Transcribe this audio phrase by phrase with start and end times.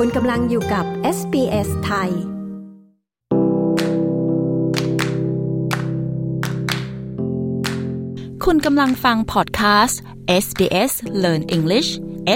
[0.00, 0.84] คุณกำลังอยู่กับ
[1.18, 2.10] SBS ไทย
[8.44, 10.00] คุณกำลังฟังพอดแคสต์
[10.44, 11.90] SBS Learn English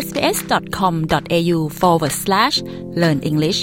[0.05, 2.57] sbs.com.au forward slash
[3.03, 3.61] learn English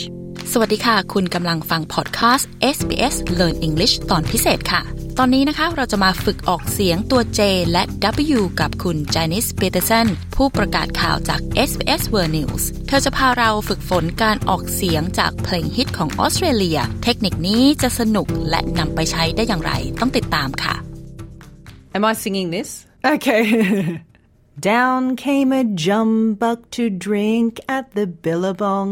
[0.51, 7.41] สวัสดีค่ะ คุณกำลังฟังพอดแคสต์ SBS Learn English ตอนพิเศษค่ะ ตอนนี้นะคะเราจะมาฝึกออกเสียงตัว J
[7.71, 7.83] และ
[8.37, 20.75] W กับคุณจานิสเปเตอร์สันผู้ประกาศข่าวจาก SBS World News เธอจะพาเราฝึกฝนการออกเสียงจากเพลงฮิตของออสเตรเลีย เทคนิคนี้จะสนุกและนำไปใช้ได้อย่างไร ต้องติดตามค่ะ
[21.95, 22.69] Am I singing this?
[23.13, 23.43] Okay.
[24.73, 28.89] Down came a jumbuck to drink at the billabong.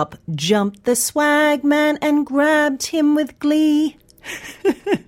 [0.00, 0.10] Up
[0.48, 3.78] jumped the swagman and grabbed him with glee.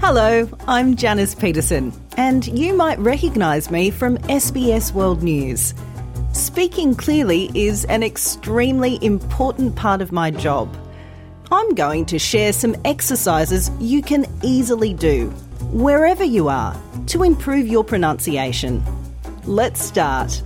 [0.00, 5.74] Hello, I'm Janice Petersen, and you might recognise me from SBS World News.
[6.32, 10.74] Speaking clearly is an extremely important part of my job.
[11.50, 15.28] I'm going to share some exercises you can easily do,
[15.70, 16.74] wherever you are,
[17.08, 18.82] to improve your pronunciation.
[19.44, 20.42] Let's start.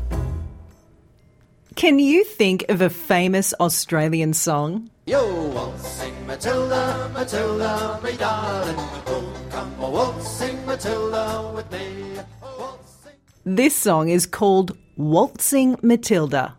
[1.76, 4.88] Can you think of a famous Australian song?
[5.04, 8.76] Yo, waltzing Matilda, Matilda, me darling.
[8.78, 12.18] Oh, come oh, a waltzing Matilda with me.
[12.42, 13.12] Oh, waltzing.
[13.44, 16.54] This song is called Waltzing Matilda.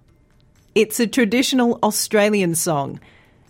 [0.76, 3.00] It's a traditional Australian song,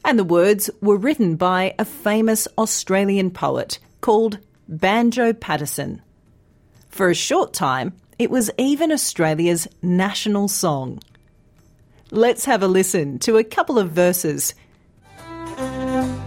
[0.05, 6.01] and the words were written by a famous Australian poet called Banjo Paterson.
[6.87, 11.01] For a short time, it was even Australia's national song.
[12.11, 14.55] Let's have a listen to a couple of verses.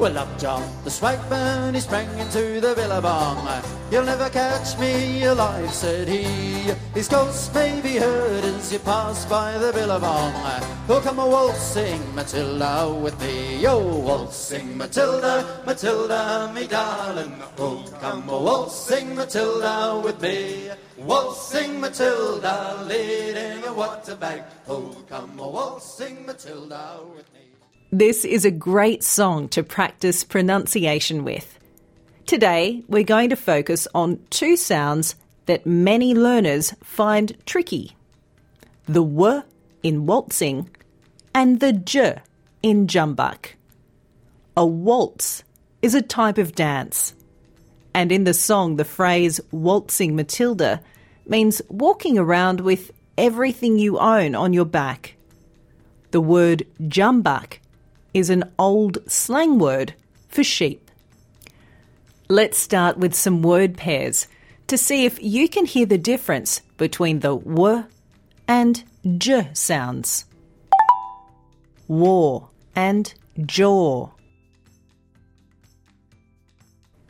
[0.01, 3.47] Well, up jumped the swagman, he sprang into the billabong.
[3.91, 6.73] You'll never catch me alive, said he.
[6.95, 10.33] His ghost may be heard as you pass by the billabong.
[10.89, 13.67] Oh, come a waltzing Matilda with me.
[13.67, 17.35] Oh, waltzing Matilda, Matilda, me darling.
[17.59, 20.71] Oh, come a waltzing Matilda with me.
[20.97, 24.45] Waltzing Matilda, leading a water bag.
[24.67, 27.50] Oh, come a waltzing Matilda with me.
[27.93, 31.59] This is a great song to practice pronunciation with.
[32.25, 37.97] Today, we're going to focus on two sounds that many learners find tricky
[38.87, 39.43] the W
[39.83, 40.71] in waltzing
[41.35, 42.21] and the J
[42.63, 43.57] in jumbuck.
[44.57, 45.43] A waltz
[45.83, 47.15] is a type of dance.
[47.93, 50.81] And in the song, the phrase waltzing Matilda
[51.27, 55.17] means walking around with everything you own on your back.
[56.13, 57.59] The word jumbuck
[58.15, 59.95] is an old slang word
[60.29, 60.91] for sheep.
[62.29, 64.29] Let's start with some word pairs
[64.69, 67.85] to see if you can hear the difference between the W
[68.47, 68.85] and
[69.19, 70.25] J sounds.
[71.89, 73.13] War and
[73.47, 74.11] jaw.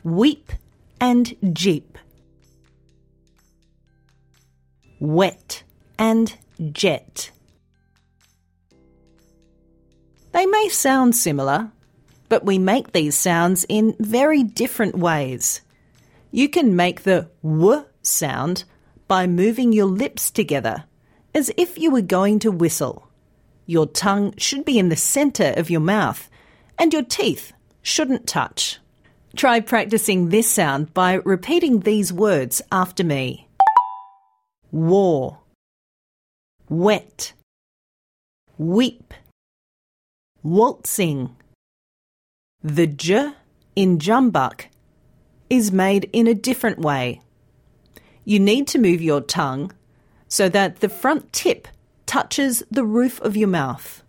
[0.03, 0.51] Weep
[0.99, 1.99] and jeep.
[4.99, 5.63] Wet
[5.99, 6.35] and
[6.71, 7.31] jet.
[10.31, 11.71] They may sound similar,
[12.29, 15.61] but we make these sounds in very different ways.
[16.31, 18.63] You can make the W sound
[19.07, 20.85] by moving your lips together,
[21.35, 23.09] as if you were going to whistle.
[23.65, 26.29] Your tongue should be in the centre of your mouth,
[26.79, 28.79] and your teeth shouldn't touch.
[29.35, 33.47] Try practicing this sound by repeating these words after me
[34.71, 35.39] war,
[36.69, 37.33] wet,
[38.57, 39.13] weep,
[40.43, 41.35] waltzing.
[42.63, 43.33] The J
[43.75, 44.65] in jumbuck
[45.49, 47.21] is made in a different way.
[48.25, 49.71] You need to move your tongue
[50.27, 51.67] so that the front tip
[52.07, 54.03] touches the roof of your mouth,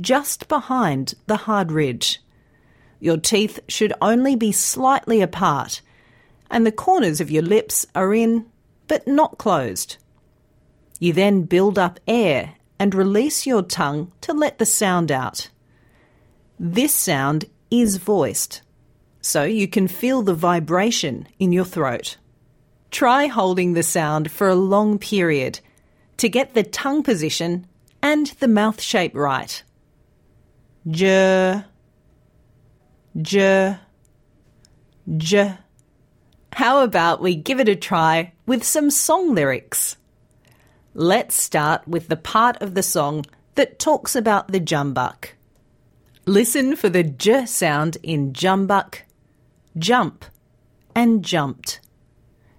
[0.00, 2.20] just behind the hard ridge.
[2.98, 5.80] Your teeth should only be slightly apart,
[6.50, 8.44] and the corners of your lips are in,
[8.86, 9.96] but not closed.
[10.98, 15.48] You then build up air and release your tongue to let the sound out.
[16.62, 18.60] This sound is voiced,
[19.22, 22.18] so you can feel the vibration in your throat.
[22.90, 25.60] Try holding the sound for a long period
[26.18, 27.66] to get the tongue position
[28.02, 29.62] and the mouth shape right.
[30.86, 31.64] J,
[33.22, 33.78] J,
[35.16, 35.54] J.
[36.52, 39.96] How about we give it a try with some song lyrics?
[40.92, 43.24] Let's start with the part of the song
[43.54, 45.30] that talks about the jumbuck.
[46.26, 48.98] Listen for the j sound in jumbuck,
[49.78, 50.26] jump,
[50.94, 51.80] and jumped.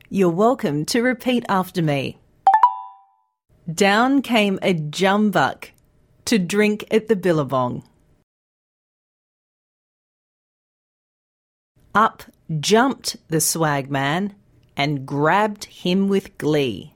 [0.10, 2.18] You're welcome to repeat after me.
[3.72, 5.70] Down came a jumbuck
[6.26, 7.84] to drink at the billabong.
[11.94, 12.24] Up
[12.60, 14.34] jumped the swagman
[14.76, 16.96] and grabbed him with glee.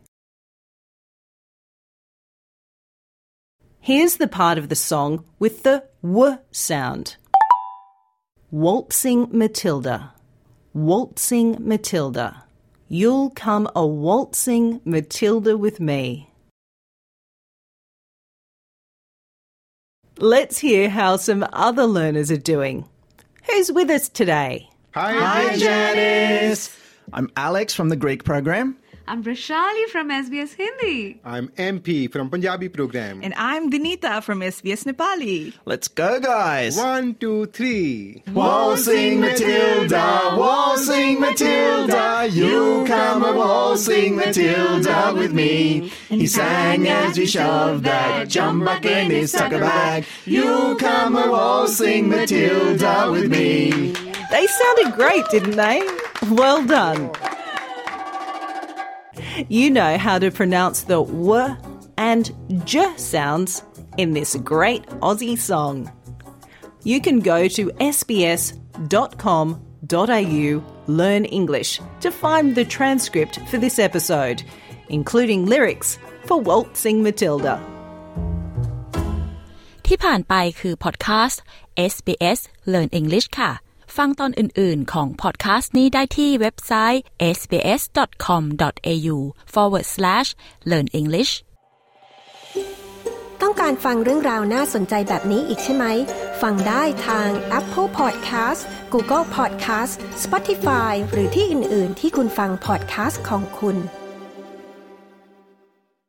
[3.86, 7.18] Here's the part of the song with the w sound.
[8.50, 10.12] Waltzing Matilda.
[10.74, 12.46] Waltzing Matilda.
[12.90, 16.32] You'll come a waltzing Matilda with me.
[20.18, 22.86] Let's hear how some other learners are doing.
[23.44, 24.68] Who's with us today?
[24.96, 26.76] Hi, Hi Janice.
[27.14, 28.80] I'm Alex from the Greek program.
[29.08, 31.20] I'm Rashali from SBS Hindi.
[31.24, 33.22] I'm MP from Punjabi program.
[33.22, 35.54] And I'm Dinita from SBS Nepali.
[35.66, 36.76] Let's go, guys.
[36.76, 38.24] One, two, three.
[38.34, 45.90] Waltzing Matilda, waltzing Matilda, you come a waltzing Matilda with me.
[46.10, 50.06] He sang as we shoved that jumbuck in his tucker bag.
[50.26, 53.92] You come a waltzing Matilda with me.
[54.32, 55.84] They sounded great, didn't they?
[56.32, 57.12] Well done
[59.49, 61.57] You know how to pronounce the w
[61.97, 62.25] and
[62.65, 63.63] j sounds
[63.97, 65.91] in this great Aussie song.
[66.85, 67.63] You can go to
[67.97, 68.61] sbs.com.au
[70.87, 74.43] learn English to find the transcript for this episode,
[74.89, 77.57] including lyrics for Waltzing Matilda.
[79.87, 81.43] ที่ผ่านไปคือพอดแคสต์
[81.93, 82.41] SBS
[82.73, 83.51] Learn English ค่ะ
[83.98, 87.04] ฟังตอนอื่น ๆ ของพอดแคสต์นี้ได้ที่เว็บไซต์
[87.38, 89.16] sbs.com.au
[89.54, 90.30] forward slash
[90.70, 91.32] learn English
[93.42, 95.86] ต้องการฟังเรื่องราวน่าสนใจแบบนี้อีกใช่ไหม
[96.42, 98.62] ฟังได้ทาง Apple Podcast
[98.94, 99.94] Google Podcast
[100.24, 103.78] Spotify หรือที่อื่น ๆ ที่คุณฟัง podcast ของคุณ